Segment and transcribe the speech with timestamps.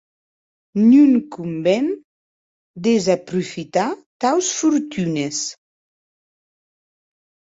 [0.85, 1.89] Non conven
[2.87, 3.89] desaprofitar
[4.23, 5.37] taus fortunes.